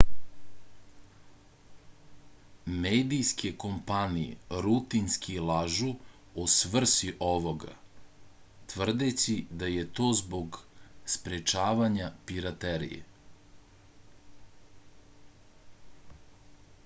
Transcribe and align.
medijske 2.85 3.49
kompanije 3.63 4.61
rutinski 4.65 5.35
lažu 5.49 5.89
o 6.43 6.45
svrsi 6.53 7.09
ovoga 7.27 7.75
tvrdeći 8.73 9.37
da 9.63 9.69
je 9.73 9.85
to 10.01 10.09
zbog 10.21 10.59
sprečavanja 11.17 12.09
piraterije 12.31 13.03